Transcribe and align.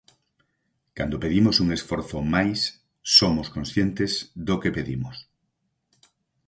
Cando 0.97 1.21
pedimos 1.23 1.55
un 1.63 1.69
esforzo 1.77 2.17
máis 2.33 2.59
somos 3.17 3.47
conscientes 3.55 4.11
do 4.47 4.55
que 4.61 4.75
pedimos. 4.77 5.15